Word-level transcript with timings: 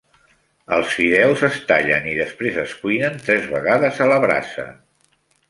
Els 0.77 0.95
fideus 0.99 1.43
es 1.47 1.59
tallen 1.71 2.07
i 2.13 2.15
després 2.21 2.57
es 2.63 2.73
cuinen 2.81 3.21
tres 3.27 3.47
vegades 3.53 4.01
a 4.07 4.09
la 4.15 4.19
brasa. 4.27 4.69